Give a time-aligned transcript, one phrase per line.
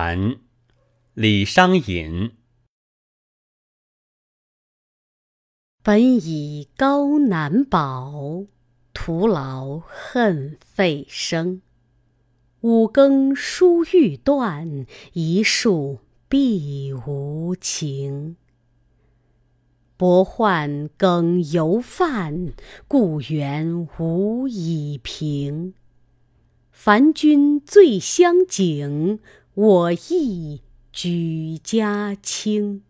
[0.00, 0.36] 蝉，
[1.14, 2.30] 李商隐。
[5.82, 8.44] 本以高难保，
[8.92, 11.62] 徒劳恨费声。
[12.60, 18.36] 五更疏欲断，一树碧无情。
[19.96, 22.52] 薄宦更犹犯，
[22.86, 25.74] 故园无以平。
[26.70, 29.18] 凡君最相景，
[29.60, 30.62] 我亦
[30.92, 32.87] 举家清。